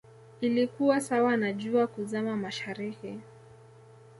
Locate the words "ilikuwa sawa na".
0.41-1.53